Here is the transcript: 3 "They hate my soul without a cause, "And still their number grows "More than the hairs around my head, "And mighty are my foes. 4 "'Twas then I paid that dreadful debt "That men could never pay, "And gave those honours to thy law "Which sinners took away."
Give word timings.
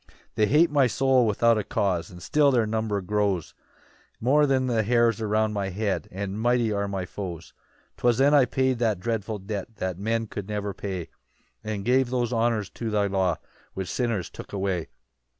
3 0.07 0.15
"They 0.33 0.45
hate 0.47 0.71
my 0.71 0.87
soul 0.87 1.27
without 1.27 1.59
a 1.59 1.63
cause, 1.63 2.09
"And 2.09 2.23
still 2.23 2.49
their 2.49 2.65
number 2.65 2.99
grows 3.01 3.53
"More 4.19 4.47
than 4.47 4.65
the 4.65 4.81
hairs 4.81 5.21
around 5.21 5.53
my 5.53 5.69
head, 5.69 6.07
"And 6.11 6.41
mighty 6.41 6.71
are 6.71 6.87
my 6.87 7.05
foes. 7.05 7.53
4 7.97 7.97
"'Twas 7.97 8.17
then 8.17 8.33
I 8.33 8.45
paid 8.45 8.79
that 8.79 8.99
dreadful 8.99 9.37
debt 9.37 9.75
"That 9.75 9.99
men 9.99 10.25
could 10.25 10.49
never 10.49 10.73
pay, 10.73 11.09
"And 11.63 11.85
gave 11.85 12.09
those 12.09 12.33
honours 12.33 12.71
to 12.71 12.89
thy 12.89 13.05
law 13.05 13.35
"Which 13.75 13.91
sinners 13.91 14.31
took 14.31 14.51
away." 14.53 14.87